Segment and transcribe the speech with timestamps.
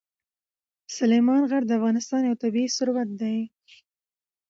[0.97, 3.37] سلیمان غر د افغانستان یو طبعي ثروت دی.